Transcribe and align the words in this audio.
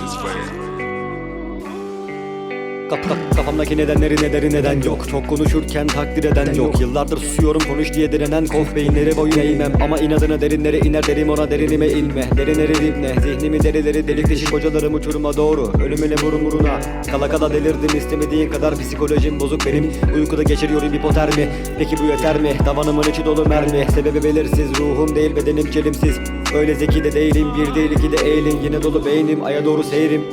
Faces 0.00 0.16
fade 0.22 0.60
Kap 2.90 3.08
kap 3.08 3.18
kafamdaki 3.36 3.76
nedenleri 3.76 4.14
nedeni 4.14 4.54
neden 4.54 4.82
yok? 4.82 5.08
Çok 5.08 5.28
konuşurken 5.28 5.86
takdir 5.86 6.24
eden 6.24 6.54
yok. 6.54 6.80
Yıllardır 6.80 7.16
susuyorum 7.16 7.62
konuş 7.68 7.92
diye 7.92 8.12
direnen 8.12 8.46
kov 8.46 8.74
Beyinleri 8.76 9.16
boyun 9.16 9.38
eğmem 9.38 9.72
ama 9.82 9.98
inadına 9.98 10.40
derinlere 10.40 10.78
iner 10.78 11.06
Derim 11.06 11.30
ona 11.30 11.50
derinime 11.50 11.88
inme. 11.88 12.24
Derinleri 12.36 12.74
dinle 12.74 13.14
zihnimi 13.20 13.62
derileri 13.62 14.08
delik 14.08 14.28
deşik 14.28 14.50
Kocalarım 14.50 14.94
uçuruma 14.94 15.36
doğru. 15.36 15.72
Ölümüne 15.84 16.14
vurun 16.22 16.44
vuruna. 16.44 16.80
Kala 17.10 17.28
kala 17.28 17.52
delirdim 17.52 17.98
istemediğin 17.98 18.50
kadar 18.50 18.74
Psikolojim 18.74 19.40
bozuk 19.40 19.66
benim. 19.66 19.92
Uykuda 20.14 20.42
geçiriyorum 20.42 20.92
hipotermi 20.92 21.48
Peki 21.78 21.96
bu 21.98 22.04
yeter 22.04 22.40
mi? 22.40 22.58
Tavanımın 22.64 23.02
içi 23.02 23.24
dolu 23.24 23.46
mermi 23.48 23.86
Sebebi 23.94 24.22
belirsiz 24.22 24.70
ruhum 24.78 25.14
değil 25.16 25.36
bedenim 25.36 25.70
çelimsiz. 25.70 26.39
Öyle 26.54 26.74
zeki 26.74 27.04
de 27.04 27.12
değilim 27.12 27.48
bir 27.58 27.74
değil 27.74 27.90
iki 27.90 28.12
de 28.12 28.28
eğilim. 28.28 28.58
Yine 28.64 28.82
dolu 28.82 29.04
beynim 29.04 29.44
aya 29.44 29.64
doğru 29.64 29.82
seyrim. 29.82 30.24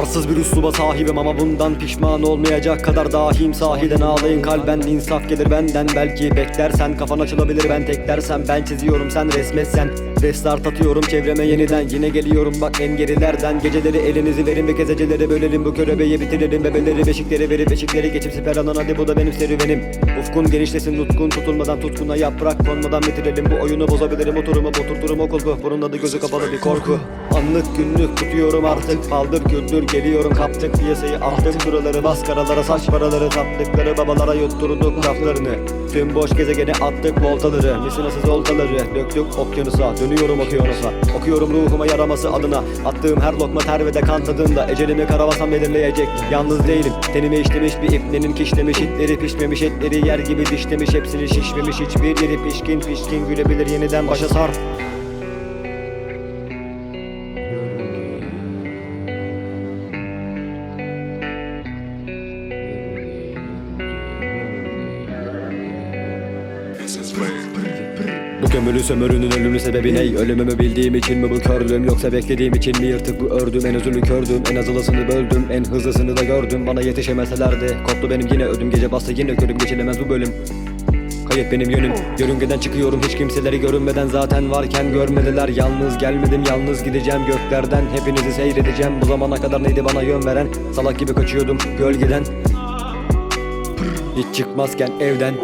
Arsız 0.00 0.28
bir 0.28 0.36
üsluba 0.36 0.72
sahibim 0.72 1.18
ama 1.18 1.38
bundan 1.38 1.78
pişman 1.78 2.22
olmayacak 2.22 2.84
kadar 2.84 3.12
dahiyim. 3.12 3.54
Sahiden 3.54 4.00
ağlayın 4.00 4.42
kalben 4.42 4.80
insaf 4.80 5.28
gelir 5.28 5.50
benden. 5.50 5.86
Belki 5.96 6.36
beklersen 6.36 6.96
kafan 6.96 7.18
açılabilir 7.18 7.66
ben 7.70 7.86
tek 7.86 8.08
dersem. 8.08 8.42
Ben 8.48 8.64
çiziyorum 8.64 9.10
sen 9.10 9.32
resmetsen. 9.32 9.90
Restart 10.22 10.66
atıyorum 10.66 11.02
çevreme 11.02 11.44
yeniden. 11.44 11.88
Yine 11.88 12.08
geliyorum 12.08 12.54
bak 12.60 12.80
en 12.80 12.96
gerilerden. 12.96 13.60
Geceleri 13.60 13.98
elinizi 13.98 14.46
verin 14.46 14.66
ve 14.66 14.72
gezeceleri 14.72 15.30
bölelim. 15.30 15.64
Bu 15.64 15.74
körebeyi 15.74 16.20
bitirelim 16.20 16.64
bebeleri 16.64 17.06
beşikleri 17.06 17.50
verip 17.50 17.70
beşikleri 17.70 18.12
geçip 18.12 18.32
siper 18.32 18.56
alın 18.56 18.74
hadi 18.74 18.98
bu 18.98 19.08
da 19.08 19.16
benim 19.16 19.32
serüvenim. 19.32 19.82
Ufkun 20.20 20.50
genişlesin 20.50 20.98
nutkun 20.98 21.30
tutulmadan 21.30 21.80
tutkuna 21.80 22.16
yaprak 22.16 22.66
konmadan 22.66 23.02
bitirelim. 23.02 23.44
Bu 23.50 23.64
oyunu 23.64 23.88
bozabilirim 23.88 24.36
oturumu 24.36 24.68
oturturum 24.68 25.20
okul 25.20 25.40
bu 25.44 25.53
Bunun 25.62 25.82
adı 25.82 25.96
gözü 25.96 26.20
kapalı 26.20 26.52
bir 26.52 26.60
korku. 26.60 26.98
Anlık 27.34 27.76
günlük 27.76 28.16
tutuyorum 28.16 28.64
artık. 28.64 29.10
Paldır 29.10 29.44
küldür 29.44 29.82
geliyorum 29.82 30.34
kaptık. 30.34 30.78
Piyasayı 30.78 31.16
Attık 31.16 31.66
buraları 31.66 32.02
maskaralara 32.02 32.62
saç 32.62 32.86
paraları 32.86 33.28
Taptıkları 33.28 33.96
babalara 33.96 34.34
yutturduk 34.34 35.06
laflarını. 35.06 35.56
Tüm 35.92 36.14
boş 36.14 36.30
gezegene 36.30 36.72
attık 36.72 37.24
voltaları. 37.24 37.80
Misinasız 37.80 38.28
oltaları 38.28 38.94
döktük 38.94 39.38
okyanusa. 39.38 39.96
Dönüyorum 39.96 40.40
okyanusa. 40.40 40.92
Okuyorum 41.18 41.52
ruhuma 41.52 41.86
yaraması 41.86 42.32
adına. 42.32 42.64
Attığım 42.84 43.20
her 43.20 43.32
lokma 43.32 43.60
ter 43.60 43.86
ve 43.86 43.94
de 43.94 44.00
kan 44.00 44.24
tadında. 44.24 44.70
Ecelimi 44.70 45.06
karavasam 45.06 45.52
belirleyecek. 45.52 46.08
Yalnız 46.30 46.66
değilim. 46.66 46.92
Tenime 47.12 47.40
işlemiş 47.40 47.72
bir 47.82 47.92
ipnenin 47.92 48.32
kişlemiş 48.32 48.78
Itleri 48.78 49.18
pişmemiş 49.18 49.62
etleri 49.62 50.06
yer 50.06 50.18
gibi 50.18 50.46
dişlemiş. 50.46 50.94
Hepsini 50.94 51.28
şişmemiş. 51.28 51.80
Hiçbir 51.80 52.22
yeri 52.22 52.44
pişkin 52.44 52.80
pişkin 52.80 53.28
Gülebilir. 53.28 53.66
Yeniden 53.66 54.08
başa 54.08 54.28
sar 54.28 54.50
Bu 68.54 68.58
kömürlü 68.58 68.82
sömürünün 68.82 69.30
ölümlü 69.30 69.60
sebebi 69.60 69.94
ne? 69.94 69.98
Ölümümü 69.98 70.58
bildiğim 70.58 70.94
için 70.94 71.18
mi 71.18 71.30
bu 71.30 71.38
körlüğüm? 71.38 71.84
Yoksa 71.84 72.12
beklediğim 72.12 72.54
için 72.54 72.80
mi? 72.80 72.86
Yırtık 72.86 73.20
bu 73.20 73.24
ördüm 73.24 73.66
En 73.66 73.74
özürlü 73.74 74.00
kördüm. 74.00 74.42
En 74.50 74.56
azılısını 74.56 75.08
böldüm 75.08 75.46
En 75.50 75.64
hızlısını 75.64 76.16
da 76.16 76.24
gördüm. 76.24 76.66
Bana 76.66 76.80
yetişemeselerdi 76.80 77.76
Koptu 77.86 78.10
benim 78.10 78.26
yine. 78.32 78.44
Ödüm 78.44 78.70
gece 78.70 78.92
bastı 78.92 79.12
yine 79.12 79.36
körüm 79.36 79.58
geçilemez 79.58 80.00
bu 80.04 80.08
bölüm. 80.08 80.28
Kayıp 81.30 81.52
benim 81.52 81.70
yönüm 81.70 81.92
Yörüngeden 82.18 82.58
çıkıyorum. 82.58 83.00
Hiç 83.08 83.16
kimseleri 83.16 83.60
görünmeden 83.60 84.06
zaten 84.06 84.50
varken 84.50 84.92
görmediler. 84.92 85.48
Yalnız 85.48 85.98
gelmedim 85.98 86.42
yalnız 86.48 86.84
gideceğim 86.84 87.20
göklerden. 87.26 87.84
Hepinizi 87.94 88.32
seyredeceğim. 88.32 88.92
Bu 89.00 89.06
zamana 89.06 89.36
kadar 89.36 89.64
neydi 89.64 89.84
bana 89.84 90.02
yön 90.02 90.24
veren? 90.24 90.48
Salak 90.72 90.98
gibi 90.98 91.14
kaçıyordum 91.14 91.58
gölgeden. 91.78 92.24
Hiç 94.16 94.36
çıkmazken 94.36 94.90
evden 95.00 95.34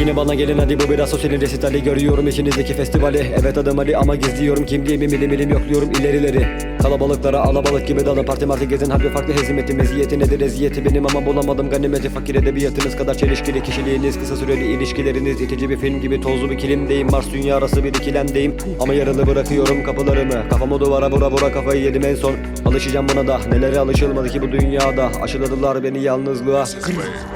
Yine 0.00 0.16
bana 0.16 0.34
gelin 0.34 0.58
hadi 0.58 0.80
bu 0.80 0.90
biraz 0.90 1.10
sosyalin 1.10 1.40
resitali 1.40 1.82
Görüyorum 1.82 2.28
içinizdeki 2.28 2.74
festivali. 2.74 3.32
Evet 3.40 3.58
adım 3.58 3.78
Ali 3.78 3.96
ama 3.96 4.16
gizliyorum. 4.16 4.66
Kimliğimi 4.66 5.08
milim 5.08 5.30
milim 5.30 5.50
yokluyorum. 5.50 5.90
İlerileri 5.90 6.70
Kalabalıklara 6.82 7.40
alabalık 7.40 7.88
gibi 7.88 8.06
dalı 8.06 8.24
parti 8.24 8.46
marti 8.46 8.68
gezin. 8.68 8.90
Harbi 8.90 9.08
farklı 9.08 9.32
hezimeti 9.32 9.74
meziyeti 9.74 10.18
nedir? 10.18 10.40
Eziyeti 10.40 10.84
benim 10.84 11.06
ama 11.06 11.26
bulamadım. 11.26 11.70
Ganimeti 11.70 12.08
Fakir 12.08 12.34
edebiyatınız 12.34 12.96
kadar 12.96 13.14
çelişkili. 13.14 13.62
Kişiliğiniz 13.62 14.18
Kısa 14.18 14.36
süreli 14.36 14.72
ilişkileriniz. 14.72 15.40
İtici 15.40 15.70
bir 15.70 15.76
film 15.76 16.00
gibi 16.00 16.20
Tozlu 16.20 16.50
bir 16.50 16.58
kilimdeyim. 16.58 17.10
Mars 17.10 17.32
dünya 17.32 17.56
arası 17.56 17.84
bir 17.84 17.88
ikilemdeyim. 17.88 18.56
Ama 18.80 18.94
yaralı 18.94 19.26
bırakıyorum 19.26 19.84
kapılarımı. 19.84 20.48
Kafamı 20.50 20.80
duvara 20.80 21.10
vura 21.10 21.30
vura 21.30 21.52
kafayı 21.52 21.82
yedim 21.82 22.04
en 22.04 22.14
son. 22.14 22.34
Alışacağım 22.64 23.06
buna 23.14 23.26
da. 23.26 23.40
Nelere 23.52 23.78
alışılmadı 23.78 24.28
ki 24.28 24.42
bu 24.42 24.52
dünyada? 24.52 25.10
Aşıladılar 25.22 25.82
beni 25.82 26.02
yalnızlığa. 26.02 26.64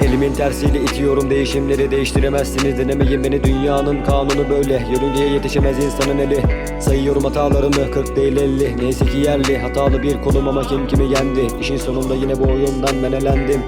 Elimin 0.00 0.34
tersiyle 0.34 0.80
itiyorum 0.82 1.30
değişimleri 1.30 1.90
Sesini 2.54 2.78
dinlemeyin 2.78 3.24
beni 3.24 3.44
dünyanın 3.44 4.04
kanunu 4.04 4.50
böyle. 4.50 4.86
Yörüngeye 4.92 5.28
yetişemez 5.28 5.84
insanın 5.84 6.18
eli. 6.18 6.42
Sayıyorum 6.80 7.24
hatalarımı 7.24 7.90
40 7.90 8.16
değil 8.16 8.36
50 8.36 8.76
Neyse 8.76 9.06
ki 9.06 9.18
yerli 9.18 9.58
hatalı 9.58 10.02
bir 10.02 10.22
konum 10.22 10.48
ama 10.48 10.62
kim 10.62 10.86
kimi 10.86 11.04
yendi? 11.04 11.46
İşin 11.60 11.76
sonunda 11.76 12.14
yine 12.14 12.38
bu 12.38 12.44
oyundan 12.44 13.02
ben 13.02 13.12
elendim. 13.12 13.60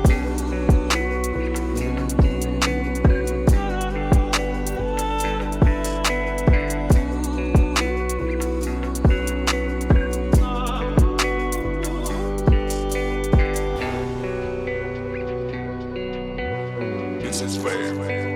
This 17.21 17.43
is 17.43 17.57
fair. 17.63 18.36